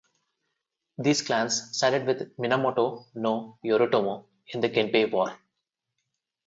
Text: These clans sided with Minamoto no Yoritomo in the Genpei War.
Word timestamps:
These 0.97 1.21
clans 1.21 1.77
sided 1.77 2.07
with 2.07 2.31
Minamoto 2.39 3.05
no 3.13 3.59
Yoritomo 3.63 4.25
in 4.47 4.59
the 4.59 4.67
Genpei 4.69 5.11
War. 5.11 5.37